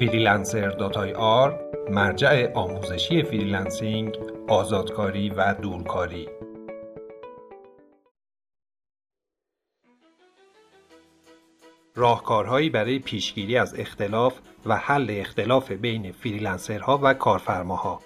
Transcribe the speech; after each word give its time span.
freelancer.ir 0.00 1.52
مرجع 1.90 2.52
آموزشی 2.52 3.22
فریلنسینگ، 3.22 4.18
آزادکاری 4.48 5.30
و 5.30 5.54
دورکاری. 5.54 6.28
راهکارهایی 11.94 12.70
برای 12.70 12.98
پیشگیری 12.98 13.56
از 13.56 13.74
اختلاف 13.78 14.38
و 14.66 14.76
حل 14.76 15.06
اختلاف 15.10 15.70
بین 15.70 16.12
فریلنسرها 16.12 17.00
و 17.02 17.14
کارفرماها. 17.14 18.00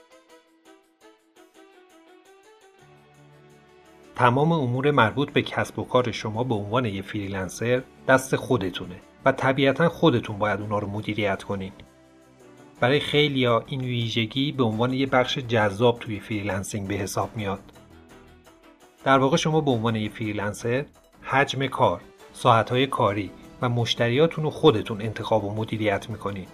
تمام 4.16 4.52
امور 4.52 4.90
مربوط 4.90 5.30
به 5.30 5.42
کسب 5.42 5.78
و 5.78 5.84
کار 5.84 6.12
شما 6.12 6.44
به 6.44 6.54
عنوان 6.54 6.84
یه 6.84 7.02
فریلنسر 7.02 7.82
دست 8.08 8.36
خودتونه 8.36 9.00
و 9.24 9.32
طبیعتا 9.32 9.88
خودتون 9.88 10.38
باید 10.38 10.60
اونا 10.60 10.78
رو 10.78 10.88
مدیریت 10.88 11.42
کنین. 11.42 11.72
برای 12.80 13.00
خیلیا 13.00 13.64
این 13.66 13.80
ویژگی 13.80 14.52
به 14.52 14.64
عنوان 14.64 14.92
یه 14.92 15.06
بخش 15.06 15.38
جذاب 15.38 15.98
توی 15.98 16.20
فریلنسینگ 16.20 16.88
به 16.88 16.94
حساب 16.94 17.36
میاد. 17.36 17.60
در 19.04 19.18
واقع 19.18 19.36
شما 19.36 19.60
به 19.60 19.70
عنوان 19.70 19.96
یه 19.96 20.08
فریلنسر 20.08 20.84
حجم 21.22 21.66
کار، 21.66 22.00
ساعتهای 22.32 22.86
کاری 22.86 23.30
و 23.62 23.68
مشتریاتون 23.68 24.44
رو 24.44 24.50
خودتون 24.50 25.02
انتخاب 25.02 25.44
و 25.44 25.54
مدیریت 25.54 26.10
می‌کنین. 26.10 26.46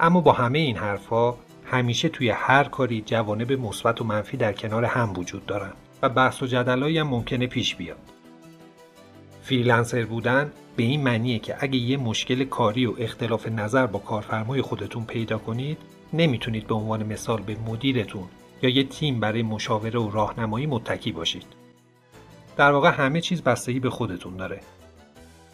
اما 0.00 0.20
با 0.20 0.32
همه 0.32 0.58
این 0.58 0.76
حرفها 0.76 1.38
همیشه 1.64 2.08
توی 2.08 2.30
هر 2.30 2.64
کاری 2.64 3.00
جوانب 3.06 3.52
مثبت 3.52 4.00
و 4.00 4.04
منفی 4.04 4.36
در 4.36 4.52
کنار 4.52 4.84
هم 4.84 5.18
وجود 5.18 5.46
دارن 5.46 5.72
و 6.02 6.08
بحث 6.08 6.42
و 6.42 6.46
جدلایی 6.46 6.98
هم 6.98 7.08
ممکنه 7.08 7.46
پیش 7.46 7.74
بیاد. 7.74 7.98
فریلنسر 9.42 10.04
بودن 10.04 10.52
به 10.76 10.82
این 10.82 11.02
معنیه 11.02 11.38
که 11.38 11.56
اگه 11.60 11.76
یه 11.76 11.96
مشکل 11.96 12.44
کاری 12.44 12.86
و 12.86 12.94
اختلاف 12.98 13.48
نظر 13.48 13.86
با 13.86 13.98
کارفرمای 13.98 14.62
خودتون 14.62 15.04
پیدا 15.04 15.38
کنید 15.38 15.78
نمی‌تونید 16.12 16.66
به 16.66 16.74
عنوان 16.74 17.06
مثال 17.06 17.42
به 17.42 17.56
مدیرتون 17.66 18.24
یا 18.62 18.70
یه 18.70 18.84
تیم 18.84 19.20
برای 19.20 19.42
مشاوره 19.42 20.00
و 20.00 20.10
راهنمایی 20.10 20.66
متکی 20.66 21.12
باشید 21.12 21.46
در 22.56 22.72
واقع 22.72 22.90
همه 22.90 23.20
چیز 23.20 23.42
بستگی 23.42 23.80
به 23.80 23.90
خودتون 23.90 24.36
داره 24.36 24.60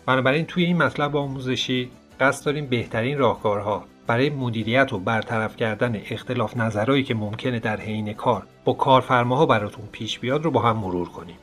بنابراین 0.06 0.47
توی 0.47 0.64
این 0.64 0.77
مطلب 0.77 1.17
آموزشی 1.17 1.91
قصد 2.20 2.44
داریم 2.44 2.66
بهترین 2.66 3.19
راهکارها 3.19 3.84
برای 4.06 4.31
مدیریت 4.31 4.92
و 4.92 4.98
برطرف 4.98 5.56
کردن 5.56 6.03
اختلاف 6.11 6.56
نظرهایی 6.56 7.03
که 7.03 7.14
ممکنه 7.14 7.59
در 7.59 7.81
حین 7.81 8.12
کار 8.12 8.47
با 8.64 8.72
کارفرماها 8.72 9.47
براتون 9.47 9.87
پیش 9.92 10.19
بیاد 10.19 10.44
رو 10.44 10.50
با 10.50 10.62
هم 10.62 10.77
مرور 10.77 11.09
کنیم. 11.09 11.37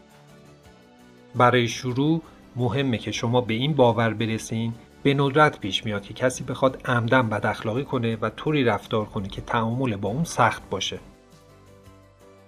برای 1.36 1.68
شروع 1.68 2.22
مهمه 2.58 2.98
که 2.98 3.12
شما 3.12 3.42
به 3.42 3.54
این 3.54 3.74
باور 3.74 4.14
برسین 4.14 4.74
به 5.04 5.14
ندرت 5.14 5.60
پیش 5.60 5.86
میاد 5.86 6.02
که 6.02 6.14
کسی 6.14 6.44
بخواد 6.44 6.82
عمدن 6.86 7.30
بد 7.30 7.46
اخلاقی 7.46 7.84
کنه 7.84 8.18
و 8.22 8.30
طوری 8.30 8.64
رفتار 8.64 9.06
کنه 9.06 9.28
که 9.28 9.42
تعامل 9.42 9.96
با 9.96 10.10
اون 10.10 10.24
سخت 10.24 10.70
باشه. 10.70 11.00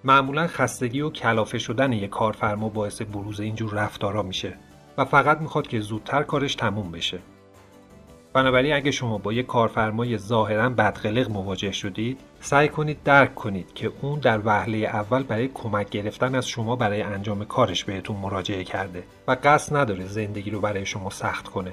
معمولا 0.04 0.48
خستگی 0.48 1.02
و 1.02 1.10
کلافه 1.10 1.58
شدن 1.58 1.94
یک 1.94 2.10
کارفرما 2.10 2.70
باعث 2.70 3.02
بروز 3.02 3.40
اینجور 3.40 3.74
رفتارا 3.74 4.24
میشه 4.24 4.58
و 4.98 5.06
فقط 5.06 5.42
می‌خواد 5.42 5.68
که 5.68 5.80
زودتر 5.80 6.24
کارش 6.24 6.56
تموم 6.56 6.92
بشه. 6.92 7.20
بنابراین 8.34 8.74
اگه 8.74 8.92
شما 8.92 9.18
با 9.18 9.34
یک 9.34 9.46
کارفرمای 9.46 10.18
ظاهرا 10.18 10.70
بدقلق 10.70 11.30
مواجه 11.30 11.72
شدید 11.72 12.20
سعی 12.42 12.68
کنید 12.68 13.04
درک 13.04 13.36
کنید 13.36 13.74
که 13.74 13.92
اون 14.02 14.20
در 14.20 14.42
وهله 14.46 14.78
اول 14.78 15.24
برای 15.24 15.48
کمک 15.48 15.90
گرفتن 15.90 16.36
از 16.36 16.48
شما 16.48 16.76
برای 16.76 17.02
انجام 17.02 17.46
کارش 17.46 17.84
بهتون 17.84 18.16
مراجعه 18.16 18.64
کرده 18.64 19.04
و 19.28 19.38
قصد 19.44 19.76
نداره 19.76 20.06
زندگی 20.06 20.50
رو 20.50 20.62
برای 20.62 20.86
شما 20.86 21.10
سخت 21.10 21.48
کنه. 21.48 21.72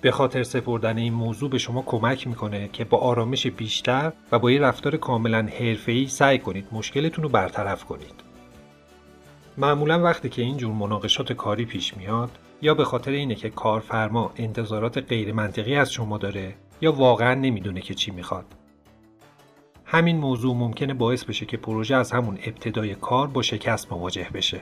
به 0.00 0.10
خاطر 0.10 0.42
سپردن 0.42 0.98
این 0.98 1.12
موضوع 1.12 1.50
به 1.50 1.58
شما 1.58 1.82
کمک 1.86 2.26
می‌کنه 2.26 2.68
که 2.72 2.84
با 2.84 2.98
آرامش 2.98 3.46
بیشتر 3.46 4.12
و 4.32 4.38
با 4.38 4.50
یه 4.50 4.60
رفتار 4.60 4.96
کاملا 4.96 5.48
حرفه‌ای 5.60 6.06
سعی 6.06 6.38
کنید 6.38 6.66
مشکلتون 6.72 7.22
رو 7.22 7.28
برطرف 7.28 7.84
کنید. 7.84 8.14
معمولا 9.56 10.02
وقتی 10.02 10.28
که 10.28 10.42
اینجور 10.42 10.72
مناقشات 10.72 11.32
کاری 11.32 11.64
پیش 11.64 11.96
میاد 11.96 12.30
یا 12.62 12.74
به 12.74 12.84
خاطر 12.84 13.10
اینه 13.10 13.34
که 13.34 13.50
کارفرما 13.50 14.32
انتظارات 14.36 14.98
غیر 14.98 15.32
منطقی 15.32 15.74
از 15.76 15.92
شما 15.92 16.18
داره 16.18 16.54
یا 16.80 16.92
واقعا 16.92 17.34
نمی‌دونه 17.34 17.80
که 17.80 17.94
چی 17.94 18.10
می‌خواد. 18.10 18.44
همین 19.84 20.16
موضوع 20.16 20.56
ممکنه 20.56 20.94
باعث 20.94 21.24
بشه 21.24 21.46
که 21.46 21.56
پروژه 21.56 21.96
از 21.96 22.12
همون 22.12 22.38
ابتدای 22.46 22.94
کار 22.94 23.26
با 23.26 23.42
شکست 23.42 23.92
مواجه 23.92 24.28
بشه. 24.34 24.60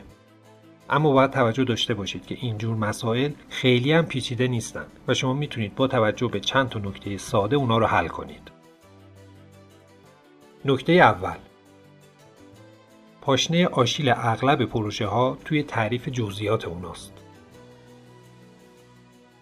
اما 0.91 1.13
باید 1.13 1.31
توجه 1.31 1.65
داشته 1.65 1.95
باشید 1.95 2.27
که 2.27 2.37
اینجور 2.41 2.77
مسائل 2.77 3.31
خیلی 3.49 3.93
هم 3.93 4.07
پیچیده 4.07 4.49
نیستن 4.49 4.87
و 5.09 5.15
شما 5.15 5.33
می‌تونید 5.33 5.75
با 5.75 5.87
توجه 5.87 6.29
به 6.29 6.41
چند 6.41 6.69
تا 6.69 6.79
نکته 6.79 7.19
ساده 7.19 7.57
اونا 7.57 7.79
رو 7.79 7.87
حل 7.87 8.09
کنید. 8.09 8.51
نکته 10.65 10.93
اول 10.93 11.37
پاشنه 13.21 13.67
آشیل 13.67 14.09
اغلب 14.09 14.65
پروژه 14.65 15.07
ها 15.07 15.39
توی 15.45 15.63
تعریف 15.63 16.09
جزئیات 16.09 16.65
اوناست. 16.65 17.13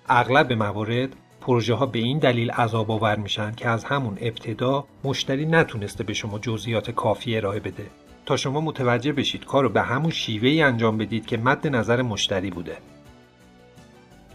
اغلب 0.08 0.52
موارد 0.52 1.08
پروژه 1.40 1.74
ها 1.74 1.86
به 1.86 1.98
این 1.98 2.18
دلیل 2.18 2.50
عذاب 2.50 2.90
آور 2.90 3.16
میشن 3.16 3.52
که 3.52 3.68
از 3.68 3.84
همون 3.84 4.18
ابتدا 4.20 4.84
مشتری 5.04 5.46
نتونسته 5.46 6.04
به 6.04 6.14
شما 6.14 6.38
جزئیات 6.38 6.90
کافی 6.90 7.36
ارائه 7.36 7.60
بده. 7.60 7.86
تا 8.26 8.36
شما 8.36 8.60
متوجه 8.60 9.12
بشید 9.12 9.44
کارو 9.44 9.68
به 9.68 9.82
همون 9.82 10.10
شیوه 10.10 10.48
ای 10.48 10.62
انجام 10.62 10.98
بدید 10.98 11.26
که 11.26 11.36
مد 11.36 11.66
نظر 11.66 12.02
مشتری 12.02 12.50
بوده. 12.50 12.76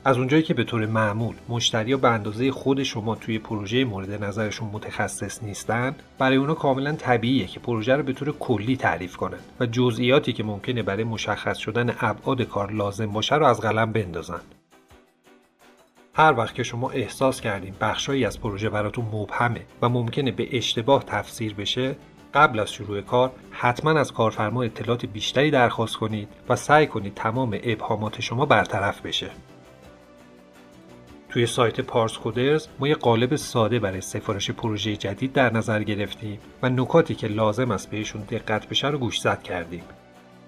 از 0.05 0.17
اونجایی 0.17 0.43
که 0.43 0.53
به 0.53 0.63
طور 0.63 0.85
معمول 0.85 1.35
مشتری 1.49 1.95
به 1.95 2.09
اندازه 2.09 2.51
خود 2.51 2.83
شما 2.83 3.15
توی 3.15 3.39
پروژه 3.39 3.85
مورد 3.85 4.23
نظرشون 4.23 4.69
متخصص 4.73 5.43
نیستن 5.43 5.95
برای 6.17 6.37
اونا 6.37 6.53
کاملا 6.53 6.95
طبیعیه 6.95 7.45
که 7.45 7.59
پروژه 7.59 7.95
رو 7.95 8.03
به 8.03 8.13
طور 8.13 8.31
کلی 8.39 8.77
تعریف 8.77 9.17
کنن 9.17 9.39
و 9.59 9.65
جزئیاتی 9.65 10.33
که 10.33 10.43
ممکنه 10.43 10.83
برای 10.83 11.03
مشخص 11.03 11.57
شدن 11.57 11.95
ابعاد 11.99 12.41
کار 12.41 12.71
لازم 12.71 13.07
باشه 13.11 13.35
رو 13.35 13.45
از 13.45 13.61
قلم 13.61 13.91
بندازن. 13.91 14.41
هر 16.19 16.33
وقت 16.37 16.55
که 16.55 16.63
شما 16.63 16.89
احساس 16.89 17.41
کردین 17.41 17.75
بخشهایی 17.81 18.25
از 18.25 18.41
پروژه 18.41 18.69
براتون 18.69 19.05
مبهمه 19.05 19.61
و 19.81 19.89
ممکنه 19.89 20.31
به 20.31 20.57
اشتباه 20.57 21.03
تفسیر 21.03 21.53
بشه 21.53 21.95
قبل 22.33 22.59
از 22.59 22.73
شروع 22.73 23.01
کار 23.01 23.31
حتما 23.51 23.99
از 23.99 24.13
کارفرما 24.13 24.63
اطلاعات 24.63 25.05
بیشتری 25.05 25.51
درخواست 25.51 25.95
کنید 25.95 26.27
و 26.49 26.55
سعی 26.55 26.87
کنید 26.87 27.13
تمام 27.13 27.59
ابهامات 27.63 28.21
شما 28.21 28.45
برطرف 28.45 29.01
بشه. 29.01 29.29
توی 31.29 31.45
سایت 31.45 31.81
پارس 31.81 32.17
کودرز 32.17 32.67
ما 32.79 32.87
یه 32.87 32.95
قالب 32.95 33.35
ساده 33.35 33.79
برای 33.79 34.01
سفارش 34.01 34.51
پروژه 34.51 34.95
جدید 34.95 35.33
در 35.33 35.53
نظر 35.53 35.83
گرفتیم 35.83 36.39
و 36.61 36.69
نکاتی 36.69 37.15
که 37.15 37.27
لازم 37.27 37.71
است 37.71 37.89
بهشون 37.89 38.21
دقت 38.21 38.69
بشه 38.69 38.87
رو 38.87 38.97
گوشزد 38.97 39.43
کردیم. 39.43 39.83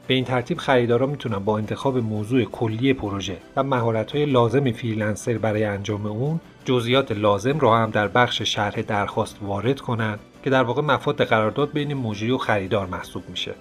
به 0.08 0.14
این 0.14 0.26
ترتیب 0.26 0.58
خریدارا 0.58 1.08
می‌تونن 1.08 1.40
با 1.40 1.58
انتخاب 1.58 1.98
موضوع 1.98 2.44
کلی 2.44 2.94
پروژه 2.94 3.38
و 3.56 3.64
مهارت‌های 3.64 4.26
لازم 4.26 4.72
فریلنسر 4.72 5.38
برای 5.38 5.64
انجام 5.64 6.06
اون 6.06 6.40
جزئیات 6.66 7.12
لازم 7.12 7.60
را 7.60 7.78
هم 7.78 7.90
در 7.90 8.08
بخش 8.08 8.42
شرح 8.42 8.82
درخواست 8.82 9.38
وارد 9.42 9.80
کنند 9.80 10.20
که 10.44 10.50
در 10.50 10.64
واقع 10.64 10.82
مفاد 10.82 11.24
قرارداد 11.24 11.72
بین 11.72 11.94
مجری 11.94 12.32
و 12.32 12.38
خریدار 12.38 12.88
محسوب 12.88 13.30
میشه. 13.30 13.54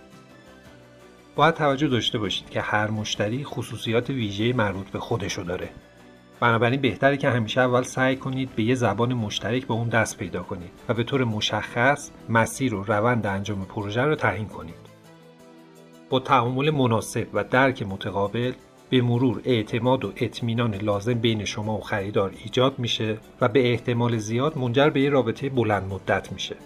باید 1.37 1.55
توجه 1.55 1.89
داشته 1.89 2.19
باشید 2.19 2.50
که 2.50 2.61
هر 2.61 2.91
مشتری 2.91 3.45
خصوصیات 3.45 4.11
ویژه 4.11 4.53
مربوط 4.53 4.91
به 4.91 4.99
خودشو 4.99 5.43
داره. 5.43 5.69
بنابراین 6.41 6.81
بهتره 6.81 7.17
که 7.17 7.31
همیشه 7.31 7.61
اول 7.61 7.83
سعی 7.83 8.17
کنید 8.17 8.50
به 8.56 8.62
یه 8.62 8.75
زبان 8.75 9.15
مشترک 9.15 9.67
به 9.67 9.75
اون 9.75 9.89
دست 9.89 10.19
پیدا 10.19 10.43
کنید 10.43 10.71
و 10.89 10.95
به 10.95 11.05
طور 11.05 11.25
مشخص 11.25 12.11
مسیر 12.29 12.75
و 12.75 12.84
روند 12.84 13.27
انجام 13.27 13.65
پروژه 13.65 14.03
رو 14.03 14.15
تعیین 14.15 14.49
کنید. 14.49 14.90
با 16.10 16.21
تعامل 16.21 16.71
مناسب 16.71 17.26
و 17.34 17.44
درک 17.44 17.82
متقابل 17.82 18.53
به 18.91 19.03
مرور 19.03 19.41
اعتماد 19.44 20.04
و 20.04 20.12
اطمینان 20.16 20.75
لازم 20.75 21.15
بین 21.15 21.44
شما 21.44 21.76
و 21.76 21.81
خریدار 21.81 22.32
ایجاد 22.44 22.79
میشه 22.79 23.17
و 23.40 23.49
به 23.49 23.70
احتمال 23.70 24.19
زیاد 24.19 24.58
منجر 24.58 24.90
به 24.90 25.00
یه 25.00 25.11
رابطه 25.11 25.49
بلند 25.49 25.93
مدت 25.93 26.32
میشه. 26.32 26.56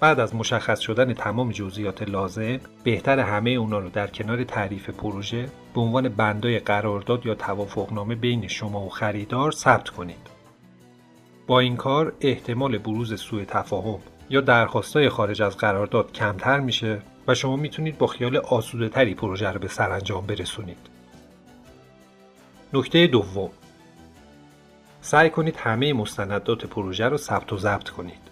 بعد 0.00 0.20
از 0.20 0.34
مشخص 0.34 0.80
شدن 0.80 1.14
تمام 1.14 1.50
جزئیات 1.52 2.02
لازم 2.02 2.58
بهتر 2.84 3.18
همه 3.18 3.50
اونا 3.50 3.78
رو 3.78 3.88
در 3.88 4.06
کنار 4.06 4.44
تعریف 4.44 4.90
پروژه 4.90 5.48
به 5.74 5.80
عنوان 5.80 6.08
بندای 6.08 6.58
قرارداد 6.58 7.26
یا 7.26 7.34
توافقنامه 7.34 8.14
بین 8.14 8.48
شما 8.48 8.80
و 8.80 8.88
خریدار 8.88 9.52
ثبت 9.52 9.88
کنید. 9.88 10.26
با 11.46 11.60
این 11.60 11.76
کار 11.76 12.12
احتمال 12.20 12.78
بروز 12.78 13.20
سوء 13.20 13.44
تفاهم 13.44 13.98
یا 14.30 14.40
درخواستای 14.40 15.08
خارج 15.08 15.42
از 15.42 15.56
قرارداد 15.56 16.12
کمتر 16.12 16.60
میشه 16.60 17.02
و 17.28 17.34
شما 17.34 17.56
می‌تونید 17.56 17.98
با 17.98 18.06
خیال 18.06 18.36
آسوده 18.36 18.88
تری 18.88 19.14
پروژه 19.14 19.48
رو 19.48 19.60
به 19.60 19.68
سرانجام 19.68 20.26
برسونید. 20.26 20.78
نکته 22.72 23.06
دوم 23.06 23.50
سعی 25.00 25.30
کنید 25.30 25.56
همه 25.56 25.92
مستندات 25.92 26.66
پروژه 26.66 27.08
رو 27.08 27.16
ثبت 27.16 27.52
و 27.52 27.56
ضبط 27.56 27.88
کنید. 27.88 28.24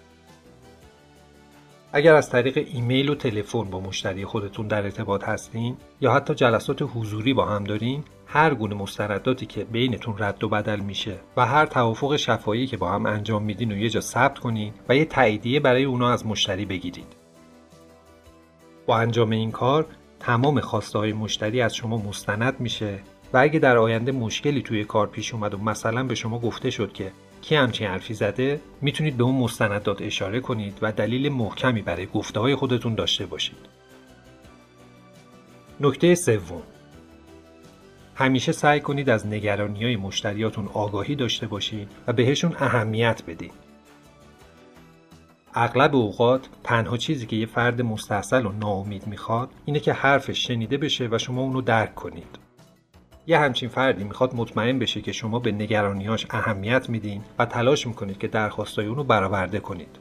اگر 1.93 2.15
از 2.15 2.31
طریق 2.31 2.69
ایمیل 2.73 3.09
و 3.09 3.15
تلفن 3.15 3.65
با 3.65 3.81
مشتری 3.81 4.25
خودتون 4.25 4.69
در 4.69 4.83
ارتباط 4.83 5.25
هستین 5.25 5.77
یا 6.01 6.13
حتی 6.13 6.35
جلسات 6.35 6.83
حضوری 6.83 7.35
با 7.35 7.47
هم 7.47 7.65
دارین 7.65 8.05
هر 8.27 8.55
گونه 8.55 8.75
مستنداتی 8.75 9.47
که 9.47 9.65
بینتون 9.65 10.15
رد 10.19 10.45
و 10.45 10.49
بدل 10.49 10.81
میشه 10.81 11.17
و 11.37 11.47
هر 11.47 11.67
توافق 11.67 12.17
شفایی 12.17 12.67
که 12.67 12.77
با 12.77 12.91
هم 12.91 13.07
انجام 13.07 13.43
میدین 13.43 13.73
و 13.73 13.77
یه 13.77 13.89
جا 13.89 14.01
ثبت 14.01 14.39
کنین 14.39 14.73
و 14.89 14.97
یه 14.97 15.05
تاییدیه 15.05 15.61
برای 15.61 15.85
اونا 15.85 16.13
از 16.13 16.27
مشتری 16.27 16.65
بگیرید. 16.65 17.22
با 18.87 18.99
انجام 18.99 19.31
این 19.31 19.51
کار 19.51 19.87
تمام 20.21 20.61
خواسته 20.61 20.99
های 20.99 21.13
مشتری 21.13 21.61
از 21.61 21.75
شما 21.75 21.97
مستند 21.97 22.61
میشه 22.61 22.99
و 23.33 23.39
اگه 23.39 23.59
در 23.59 23.77
آینده 23.77 24.13
مشکلی 24.13 24.63
توی 24.63 24.85
کار 24.85 25.07
پیش 25.07 25.35
اومد 25.35 25.55
و 25.55 25.59
مثلا 25.59 26.05
به 26.05 26.15
شما 26.15 26.39
گفته 26.39 26.71
شد 26.71 26.93
که 26.93 27.13
کی 27.43 27.55
همچین 27.55 27.87
حرفی 27.87 28.15
زده 28.15 28.61
می‌تونید 28.81 29.17
به 29.17 29.25
اون 29.25 29.35
مستندات 29.35 30.03
اشاره 30.03 30.41
کنید 30.41 30.79
و 30.83 30.93
دلیل 30.93 31.33
محکمی 31.33 31.83
برای 31.83 32.07
گفته 32.07 32.41
های 32.41 32.55
خودتون 32.55 32.95
داشته 32.95 33.27
باشید. 33.27 33.57
نکته 35.81 36.15
سوم 36.15 36.63
همیشه 38.15 38.53
سعی 38.53 38.81
کنید 38.81 39.11
از 39.11 39.27
نگرانی 39.27 39.85
های 39.85 39.97
مشتریاتون 39.97 40.69
آگاهی 40.73 41.15
داشته 41.15 41.47
باشید 41.47 41.89
و 42.07 42.13
بهشون 42.13 42.57
اهمیت 42.59 43.23
بدید. 43.27 43.72
اغلب 45.55 45.97
اوقات 45.97 46.49
تنها 46.65 46.97
چیزی 46.97 47.27
که 47.27 47.37
یه 47.37 47.47
فرد 47.47 47.83
مستحصل 47.83 48.47
و 48.47 48.53
ناامید 48.53 49.07
می‌خواد 49.07 49.51
اینه 49.65 49.81
که 49.81 49.93
حرفش 49.93 50.47
شنیده 50.47 50.77
بشه 50.77 51.09
و 51.13 51.19
شما 51.19 51.43
اونو 51.43 51.61
درک 51.61 51.95
کنید. 51.95 52.39
یه 53.27 53.39
همچین 53.39 53.69
فردی 53.69 54.05
می‌خواد 54.05 54.35
مطمئن 54.35 54.79
بشه 54.79 55.01
که 55.01 55.13
شما 55.13 55.39
به 55.39 55.53
نگرانیاش 55.53 56.27
اهمیت 56.31 56.89
میدین 56.89 57.23
و 57.39 57.47
تلاش 57.47 57.87
می‌کنید 57.87 58.19
که 58.19 58.29
درخواستای 58.29 58.87
اونو 58.87 59.05
برآورده 59.05 59.61
کنید. 59.61 59.99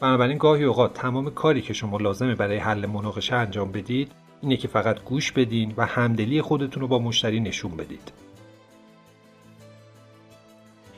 بنابراین 0.00 0.38
گاهی 0.38 0.64
اوقات 0.64 0.94
تمام 0.94 1.30
کاری 1.30 1.62
که 1.62 1.72
شما 1.72 1.98
لازمه 1.98 2.34
برای 2.34 2.56
حل 2.56 2.86
مناقشه 2.86 3.34
انجام 3.34 3.72
بدید 3.72 4.12
اینه 4.42 4.56
که 4.56 4.68
فقط 4.68 5.04
گوش 5.04 5.32
بدین 5.32 5.74
و 5.76 5.86
همدلی 5.86 6.42
خودتون 6.42 6.80
رو 6.80 6.88
با 6.88 6.98
مشتری 6.98 7.40
نشون 7.40 7.76
بدید. 7.76 8.12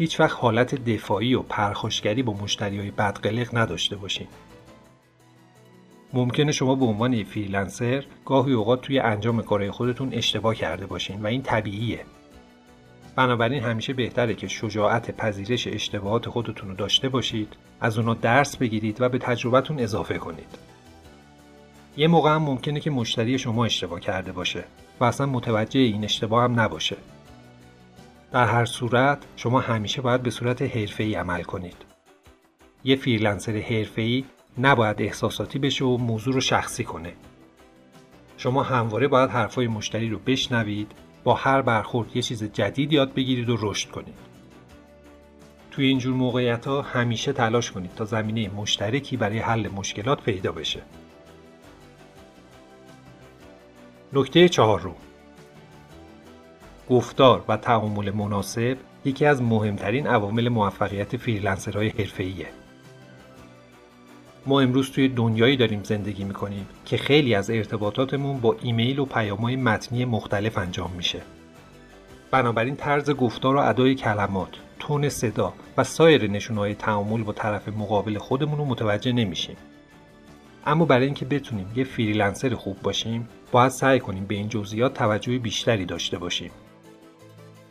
هیچ 0.00 0.20
وقت 0.20 0.36
حالت 0.40 0.74
دفاعی 0.74 1.34
و 1.34 1.42
پرخاشگری 1.42 2.22
با 2.22 2.32
مشتری 2.32 2.78
های 2.78 2.90
بدقلق 2.90 3.58
نداشته 3.58 3.96
باشین. 3.96 4.26
ممکنه 6.12 6.52
شما 6.52 6.74
به 6.74 6.84
عنوان 6.84 7.12
یه 7.12 7.24
فریلنسر 7.24 8.04
گاهی 8.24 8.52
اوقات 8.52 8.80
توی 8.80 8.98
انجام 8.98 9.42
کارهای 9.42 9.70
خودتون 9.70 10.12
اشتباه 10.12 10.54
کرده 10.54 10.86
باشین 10.86 11.22
و 11.22 11.26
این 11.26 11.42
طبیعیه. 11.42 12.00
بنابراین 13.16 13.62
همیشه 13.62 13.92
بهتره 13.92 14.34
که 14.34 14.48
شجاعت 14.48 15.10
پذیرش 15.10 15.66
اشتباهات 15.66 16.28
خودتون 16.28 16.68
رو 16.68 16.74
داشته 16.74 17.08
باشید، 17.08 17.56
از 17.80 17.98
اونا 17.98 18.14
درس 18.14 18.56
بگیرید 18.56 19.00
و 19.00 19.08
به 19.08 19.18
تجربتون 19.18 19.80
اضافه 19.80 20.18
کنید. 20.18 20.58
یه 21.96 22.08
موقع 22.08 22.30
هم 22.30 22.42
ممکنه 22.42 22.80
که 22.80 22.90
مشتری 22.90 23.38
شما 23.38 23.64
اشتباه 23.64 24.00
کرده 24.00 24.32
باشه 24.32 24.64
و 25.00 25.04
اصلا 25.04 25.26
متوجه 25.26 25.80
این 25.80 26.04
اشتباه 26.04 26.44
هم 26.44 26.60
نباشه. 26.60 26.96
در 28.32 28.46
هر 28.46 28.64
صورت 28.64 29.18
شما 29.36 29.60
همیشه 29.60 30.02
باید 30.02 30.22
به 30.22 30.30
صورت 30.30 30.62
حرفه‌ای 30.62 31.14
عمل 31.14 31.42
کنید. 31.42 31.76
یه 32.84 32.96
فریلنسر 32.96 33.56
حرفه‌ای 33.56 34.24
نباید 34.58 35.02
احساساتی 35.02 35.58
بشه 35.58 35.84
و 35.84 35.96
موضوع 35.96 36.34
رو 36.34 36.40
شخصی 36.40 36.84
کنه. 36.84 37.12
شما 38.36 38.62
همواره 38.62 39.08
باید 39.08 39.30
حرفای 39.30 39.66
مشتری 39.66 40.08
رو 40.08 40.18
بشنوید، 40.18 40.92
با 41.24 41.34
هر 41.34 41.62
برخورد 41.62 42.16
یه 42.16 42.22
چیز 42.22 42.44
جدید 42.44 42.92
یاد 42.92 43.14
بگیرید 43.14 43.50
و 43.50 43.56
رشد 43.60 43.90
کنید. 43.90 44.18
توی 45.70 45.86
اینجور 45.86 46.14
موقعیت 46.14 46.66
ها 46.66 46.82
همیشه 46.82 47.32
تلاش 47.32 47.70
کنید 47.70 47.94
تا 47.94 48.04
زمینه 48.04 48.54
مشترکی 48.54 49.16
برای 49.16 49.38
حل 49.38 49.68
مشکلات 49.68 50.22
پیدا 50.22 50.52
بشه. 50.52 50.82
نکته 54.12 54.48
چهارم 54.48 54.94
گفتار 56.90 57.44
و 57.48 57.56
تعامل 57.56 58.10
مناسب 58.10 58.76
یکی 59.04 59.26
از 59.26 59.42
مهمترین 59.42 60.06
عوامل 60.06 60.48
موفقیت 60.48 61.16
فریلنسرهای 61.16 61.88
حرفه‌ایه. 61.88 62.46
ما 64.46 64.60
امروز 64.60 64.90
توی 64.90 65.08
دنیایی 65.08 65.56
داریم 65.56 65.82
زندگی 65.82 66.24
می‌کنیم 66.24 66.66
که 66.84 66.96
خیلی 66.96 67.34
از 67.34 67.50
ارتباطاتمون 67.50 68.40
با 68.40 68.56
ایمیل 68.62 68.98
و 68.98 69.04
پیامهای 69.04 69.56
متنی 69.56 70.04
مختلف 70.04 70.58
انجام 70.58 70.90
میشه. 70.96 71.20
بنابراین 72.30 72.76
طرز 72.76 73.10
گفتار 73.10 73.56
و 73.56 73.58
ادای 73.58 73.94
کلمات، 73.94 74.50
تون 74.78 75.08
صدا 75.08 75.52
و 75.76 75.84
سایر 75.84 76.30
نشونهای 76.30 76.74
تعامل 76.74 77.22
با 77.22 77.32
طرف 77.32 77.68
مقابل 77.68 78.18
خودمون 78.18 78.58
رو 78.58 78.64
متوجه 78.64 79.12
نمیشیم. 79.12 79.56
اما 80.66 80.84
برای 80.84 81.04
اینکه 81.04 81.24
بتونیم 81.24 81.72
یه 81.76 81.84
فریلنسر 81.84 82.54
خوب 82.54 82.82
باشیم، 82.82 83.28
باید 83.52 83.70
سعی 83.70 84.00
کنیم 84.00 84.24
به 84.24 84.34
این 84.34 84.48
جزئیات 84.48 84.94
توجه 84.94 85.38
بیشتری 85.38 85.84
داشته 85.84 86.18
باشیم. 86.18 86.50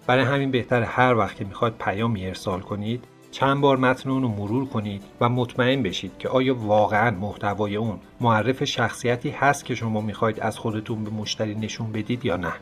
برای 0.10 0.26
همین 0.26 0.52
بهتره 0.52 0.82
هر 0.82 1.18
وقت 1.18 1.36
که 1.36 1.46
می‌خواید 1.46 1.78
پیامی 1.78 2.26
ارسال 2.26 2.60
کنید 2.60 3.04
چند 3.32 3.62
بار 3.62 3.78
متن 3.78 4.10
اون 4.10 4.22
رو 4.22 4.28
مرور 4.28 4.66
کنید 4.66 5.04
و 5.22 5.30
مطمئن 5.30 5.84
بشید 5.84 6.12
که 6.20 6.30
آیا 6.30 6.56
واقعا 6.56 7.12
محتوای 7.12 7.76
اون 7.76 8.00
معرف 8.22 8.64
شخصیتی 8.64 9.30
هست 9.30 9.66
که 9.66 9.76
شما 9.76 10.02
می‌خواید 10.02 10.40
از 10.40 10.58
خودتون 10.58 11.04
به 11.04 11.10
مشتری 11.10 11.56
نشون 11.56 11.92
بدید 11.92 12.26
یا 12.26 12.38
نه. 12.38 12.54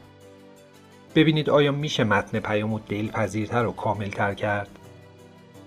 ببینید 1.16 1.50
آیا 1.50 1.72
میشه 1.72 2.04
متن 2.04 2.40
پیام 2.40 2.74
رو 2.74 2.80
دلپذیرتر 2.90 3.66
و 3.66 3.72
کاملتر 3.72 4.34
کرد؟ 4.34 4.70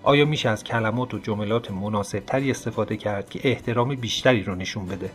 آیا 0.03 0.25
میشه 0.25 0.49
از 0.49 0.63
کلمات 0.63 1.13
و 1.13 1.19
جملات 1.19 1.71
مناسبتری 1.71 2.51
استفاده 2.51 2.97
کرد 2.97 3.29
که 3.29 3.39
احترام 3.43 3.95
بیشتری 3.95 4.43
رو 4.43 4.55
نشون 4.55 4.85
بده؟ 4.85 5.09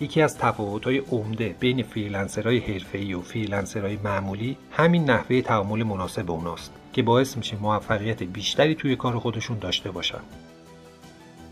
یکی 0.00 0.22
از 0.22 0.38
تفاوت‌های 0.38 0.98
عمده 0.98 1.56
بین 1.60 1.82
فریلنسرهای 1.82 2.58
حرفه‌ای 2.58 3.14
و 3.14 3.20
فریلنسرهای 3.20 3.96
معمولی 4.04 4.56
همین 4.70 5.10
نحوه 5.10 5.40
تعامل 5.40 5.82
مناسب 5.82 6.30
اوناست 6.30 6.72
که 6.92 7.02
باعث 7.02 7.36
میشه 7.36 7.56
موفقیت 7.56 8.22
بیشتری 8.22 8.74
توی 8.74 8.96
کار 8.96 9.18
خودشون 9.18 9.58
داشته 9.58 9.90
باشن. 9.90 10.20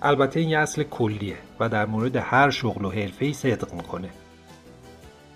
البته 0.02 0.41
این 0.41 0.49
یه 0.49 0.58
اصل 0.58 0.82
کلیه 0.82 1.37
و 1.61 1.69
در 1.69 1.87
مورد 1.87 2.17
هر 2.17 2.50
شغل 2.50 2.85
و 2.85 2.91
حرفه‌ای 2.91 3.32
صدق 3.32 3.75
می‌کنه. 3.75 4.08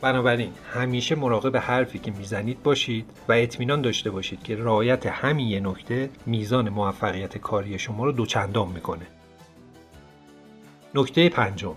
بنابراین 0.01 0.53
همیشه 0.75 1.15
مراقب 1.15 1.57
حرفی 1.57 1.99
که 1.99 2.11
می‌زنید 2.11 2.63
باشید 2.63 3.11
و 3.29 3.33
اطمینان 3.33 3.83
داشته 3.83 4.11
باشید 4.11 4.43
که 4.43 4.57
رعایت 4.57 5.07
همین 5.07 5.49
یه 5.49 5.61
نکته 5.61 6.11
میزان 6.27 6.69
موفقیت 6.69 7.39
کاری 7.39 7.79
شما 7.79 8.05
رو 8.05 8.13
دوچندان 8.13 8.69
می‌کنه. 8.69 9.07
نکته 10.95 11.29
پنجم 11.29 11.75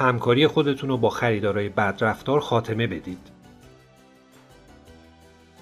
همکاری 0.00 0.46
خودتون 0.46 0.90
رو 0.90 0.96
با 0.96 1.10
خریدارای 1.10 1.68
بدرفتار 1.68 2.40
خاتمه 2.40 2.86
بدید. 2.86 3.18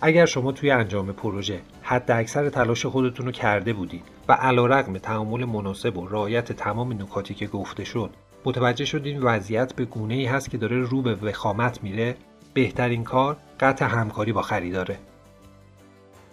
اگر 0.00 0.26
شما 0.26 0.52
توی 0.52 0.70
انجام 0.70 1.12
پروژه 1.12 1.60
حد 1.82 2.10
اکثر 2.10 2.48
تلاش 2.48 2.86
خودتون 2.86 3.26
رو 3.26 3.32
کرده 3.32 3.72
بودید 3.72 4.04
و 4.28 4.32
علا 4.32 4.66
رقم 4.66 4.98
تعامل 4.98 5.44
مناسب 5.44 5.96
و 5.96 6.08
رعایت 6.08 6.52
تمام 6.52 6.92
نکاتی 6.92 7.34
که 7.34 7.46
گفته 7.46 7.84
شد 7.84 8.10
متوجه 8.44 8.84
شدین 8.84 9.22
وضعیت 9.22 9.72
به 9.72 9.84
گونه 9.84 10.14
ای 10.14 10.24
هست 10.24 10.50
که 10.50 10.58
داره 10.58 10.80
رو 10.80 11.02
به 11.02 11.14
وخامت 11.14 11.82
میره 11.82 12.16
بهترین 12.54 13.04
کار 13.04 13.36
قطع 13.60 13.84
همکاری 13.84 14.32
با 14.32 14.42
خریداره 14.42 14.98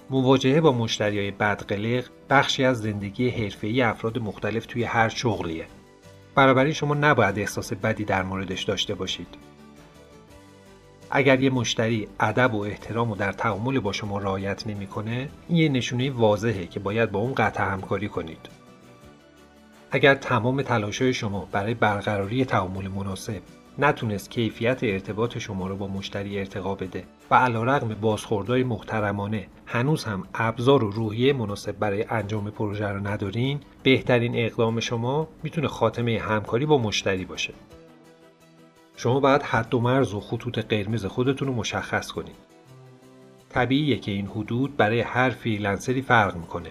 مواجهه 0.10 0.62
با 0.62 0.72
مشتری 0.72 1.20
های 1.20 1.32
بدقلق 1.32 2.03
بخشی 2.30 2.65
از 2.65 2.82
زندگی 2.82 3.30
حرفه‌ای 3.30 3.82
افراد 3.82 4.20
مختلف 4.20 4.65
توی 4.65 4.84
هر 4.84 5.10
شغلیه 5.10 5.65
بنابراین 6.36 6.74
شما 6.74 6.94
نباید 6.94 7.39
احساس 7.39 7.74
بدی 7.74 8.06
در 8.06 8.24
موردش 8.24 8.63
داشته 8.63 8.96
باشید. 8.96 9.27
اگر 11.12 11.44
یه 11.44 11.50
مشتری 11.50 12.08
ادب 12.20 12.54
و 12.54 12.62
احترام 12.62 13.12
و 13.12 13.15
در 13.15 13.32
تعامل 13.32 13.80
با 13.80 13.92
شما 13.92 14.18
رعایت 14.18 14.68
نمی‌کنه، 14.68 15.30
این 15.48 15.58
یه 15.58 15.70
نشونه 15.70 16.12
واضحه 16.12 16.65
که 16.65 16.80
باید 16.80 17.12
با 17.12 17.20
اون 17.20 17.34
قطع 17.34 17.63
همکاری 17.63 18.10
کنید. 18.10 18.50
اگر 19.92 20.15
تمام 20.15 20.62
تلاشهای 20.62 21.13
شما 21.13 21.48
برای 21.51 21.74
برقراری 21.74 22.46
تعامل 22.46 22.88
مناسب 22.88 23.42
نتونست 23.79 24.32
کیفیت 24.32 24.84
ارتباط 24.84 25.38
شما 25.38 25.67
رو 25.67 25.75
با 25.75 25.88
مشتری 25.88 26.39
ارتقا 26.39 26.75
بده 26.75 27.03
و 27.32 27.36
علیرغم 27.36 27.88
بازخوردهای 28.01 28.63
محترمانه 28.63 29.48
هنوز 29.65 30.03
هم 30.03 30.24
ابزار 30.34 30.84
و 30.84 30.91
روحیه 30.91 31.34
مناسب 31.34 31.79
برای 31.79 32.05
انجام 32.10 32.50
پروژه 32.50 32.88
رو 32.88 33.08
ندارین 33.08 33.60
بهترین 33.84 34.36
اقدام 34.36 34.79
شما 34.79 35.27
می‌تونه 35.44 35.67
خاتمه 35.67 36.20
همکاری 36.20 36.65
با 36.65 36.77
مشتری 36.77 37.25
باشه. 37.25 37.53
شما 38.98 39.20
باید 39.20 39.41
حد 39.41 39.74
و 39.74 39.79
مرز 39.79 40.13
و 40.13 40.20
خطوط 40.20 40.60
قرمز 40.60 41.05
خودتون 41.05 41.48
رو 41.48 41.53
مشخص 41.53 42.12
کنید 42.12 42.36
طبیعیه 43.50 43.98
که 43.98 44.12
این 44.12 44.27
حدود 44.27 44.77
برای 44.77 45.01
هر 45.01 45.29
فریلنسری 45.29 46.01
فرق 46.01 46.36
می‌کنه. 46.36 46.70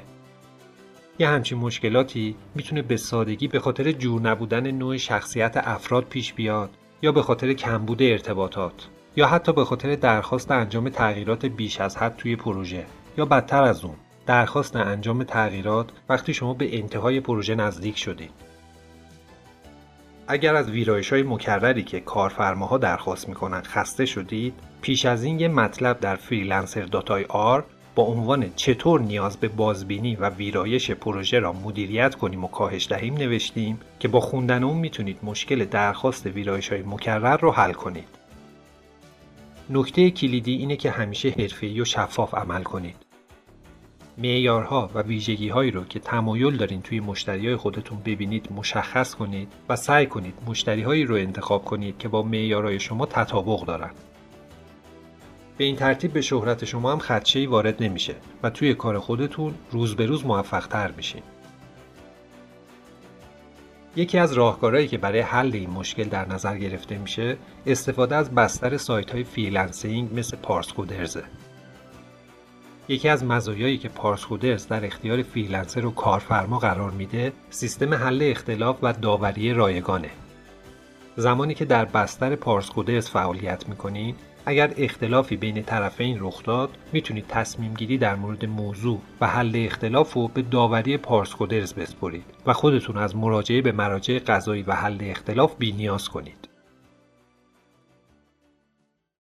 یه 1.18 1.28
همچین 1.28 1.58
مشکلاتی 1.58 2.36
می‌تونه 2.54 2.82
به 2.82 2.96
سادگی 2.96 3.48
به 3.48 3.60
خاطر 3.60 3.92
جور 3.92 4.20
نبودن 4.20 4.70
نوع 4.70 4.96
شخصیت 4.96 5.52
افراد 5.56 6.04
پیش 6.04 6.32
بیاد. 6.32 6.70
یا 7.04 7.12
به 7.12 7.22
خاطر 7.22 7.52
کمبود 7.52 8.02
ارتباطات 8.02 8.88
یا 9.16 9.26
حتی 9.26 9.52
به 9.52 9.64
خاطر 9.64 9.94
درخواست 9.94 10.50
انجام 10.50 10.88
تغییرات 10.88 11.46
بیش 11.46 11.80
از 11.80 11.96
حد 11.96 12.16
توی 12.16 12.36
پروژه 12.36 12.86
یا 13.18 13.24
بدتر 13.24 13.62
از 13.62 13.84
اون 13.84 13.94
درخواست 14.26 14.76
انجام 14.76 15.24
تغییرات 15.24 15.90
وقتی 16.08 16.34
شما 16.34 16.54
به 16.54 16.78
انتهای 16.78 17.20
پروژه 17.20 17.54
نزدیک 17.54 17.98
شدید. 17.98 18.30
اگر 20.28 20.54
از 20.54 20.70
ویرایش 20.70 21.12
های 21.12 21.22
مکرری 21.22 21.82
که 21.82 22.00
کارفرماها 22.00 22.78
درخواست 22.78 23.28
می‌کنن 23.28 23.62
خسته 23.62 24.06
شدید 24.06 24.54
پیش 24.82 25.06
از 25.06 25.24
این 25.24 25.40
یه 25.40 25.48
مطلب 25.48 26.00
در 26.00 26.16
freelancer.ir 26.16 27.64
با 27.94 28.02
عنوان 28.02 28.50
چطور 28.56 29.00
نیاز 29.00 29.36
به 29.36 29.48
بازبینی 29.48 30.16
و 30.16 30.28
ویرایش 30.28 30.90
پروژه 30.90 31.38
را 31.38 31.52
مدیریت 31.52 32.14
کنیم 32.14 32.44
و 32.44 32.48
کاهش 32.48 32.88
دهیم 32.88 33.14
نوشتیم 33.14 33.80
که 33.98 34.08
با 34.08 34.20
خوندن 34.20 34.64
اون 34.64 34.76
می‌تونید 34.76 35.18
مشکل 35.22 35.64
درخواست 35.64 36.26
ویرایش 36.26 36.72
های 36.72 36.82
مکرر 36.82 37.36
رو 37.36 37.52
حل 37.52 37.72
کنید. 37.72 38.08
نکته 39.70 40.10
کلیدی 40.10 40.54
اینه 40.54 40.76
که 40.76 40.90
همیشه 40.90 41.28
حرفه‌ای 41.38 41.80
و 41.80 41.84
شفاف 41.84 42.34
عمل 42.34 42.62
کنید. 42.62 42.96
معیارها 44.18 44.90
و 44.94 45.02
ویژگی 45.02 45.48
هایی 45.48 45.70
رو 45.70 45.84
که 45.84 45.98
تمایل 45.98 46.56
دارین 46.56 46.82
توی 46.82 47.00
مشتری 47.00 47.46
های 47.46 47.56
خودتون 47.56 47.98
ببینید 48.04 48.48
مشخص 48.52 49.14
کنید 49.14 49.52
و 49.68 49.76
سعی 49.76 50.06
کنید 50.06 50.34
مشتری 50.46 50.82
هایی 50.82 51.04
رو 51.04 51.14
انتخاب 51.14 51.64
کنید 51.64 51.98
که 51.98 52.08
با 52.08 52.22
معیارهای 52.22 52.80
شما 52.80 53.06
تطابق 53.06 53.64
دارن. 53.64 53.90
به 55.58 55.64
این 55.64 55.76
ترتیب 55.76 56.12
به 56.12 56.20
شهرت 56.20 56.64
شما 56.64 56.92
هم 56.92 56.98
خدشه 56.98 57.48
وارد 57.48 57.82
نمیشه 57.82 58.14
و 58.42 58.50
توی 58.50 58.74
کار 58.74 58.98
خودتون 58.98 59.54
روز 59.70 59.96
به 59.96 60.06
روز 60.06 60.26
موفق 60.26 60.66
تر 60.66 60.90
میشین. 60.90 61.22
یکی 63.96 64.18
از 64.18 64.32
راهکارهایی 64.32 64.88
که 64.88 64.98
برای 64.98 65.20
حل 65.20 65.50
این 65.54 65.70
مشکل 65.70 66.04
در 66.04 66.28
نظر 66.28 66.58
گرفته 66.58 66.98
میشه 66.98 67.36
استفاده 67.66 68.16
از 68.16 68.30
بستر 68.34 68.76
سایت 68.76 69.10
های 69.10 69.24
فریلنسینگ 69.24 70.18
مثل 70.18 70.36
پارس 70.36 70.72
کودرزه. 70.72 71.24
یکی 72.88 73.08
از 73.08 73.24
مزایایی 73.24 73.78
که 73.78 73.88
پارس 73.88 74.24
کودرز 74.24 74.66
در 74.66 74.86
اختیار 74.86 75.22
فریلنسر 75.22 75.86
و 75.86 75.90
کارفرما 75.90 76.58
قرار 76.58 76.90
میده 76.90 77.32
سیستم 77.50 77.94
حل 77.94 78.18
اختلاف 78.22 78.78
و 78.82 78.92
داوری 78.92 79.54
رایگانه. 79.54 80.10
زمانی 81.16 81.54
که 81.54 81.64
در 81.64 81.84
بستر 81.84 82.36
پارس 82.36 82.70
کودرز 82.70 83.08
فعالیت 83.08 83.68
می‌کنین 83.68 84.14
اگر 84.46 84.72
اختلافی 84.76 85.36
بین 85.36 85.62
طرفین 85.62 86.16
رخ 86.20 86.42
داد 86.42 86.70
می‌تونید 86.92 87.26
تصمیم 87.28 87.74
گیری 87.74 87.98
در 87.98 88.14
مورد 88.14 88.44
موضوع 88.44 89.00
و 89.20 89.26
حل 89.26 89.52
اختلاف 89.54 90.12
رو 90.12 90.28
به 90.28 90.42
داوری 90.42 90.96
پارس 90.96 91.34
کودرز 91.34 91.72
بسپرید 91.74 92.24
و 92.46 92.52
خودتون 92.52 92.96
از 92.96 93.16
مراجعه 93.16 93.62
به 93.62 93.72
مراجع 93.72 94.18
قضایی 94.18 94.62
و 94.62 94.72
حل 94.72 94.98
اختلاف 95.00 95.54
بی 95.58 95.72
نیاز 95.72 96.08
کنید. 96.08 96.53